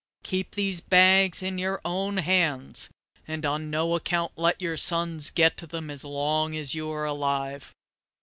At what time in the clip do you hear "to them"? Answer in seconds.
5.57-5.91